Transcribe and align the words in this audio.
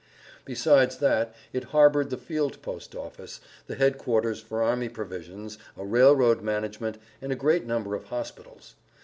Besides 0.45 0.97
that 0.97 1.35
it 1.53 1.65
harbored 1.65 2.09
the 2.09 2.17
field 2.17 2.59
post 2.63 2.95
office, 2.95 3.39
the 3.67 3.75
headquarters 3.75 4.41
for 4.41 4.63
army 4.63 4.89
provisions, 4.89 5.59
a 5.77 5.85
railroad 5.85 6.41
management, 6.41 6.97
and 7.21 7.31
a 7.31 7.35
great 7.35 7.67
number 7.67 7.93
of 7.93 8.05
hospitals. 8.05 8.73